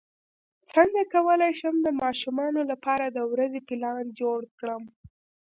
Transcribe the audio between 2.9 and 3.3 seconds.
د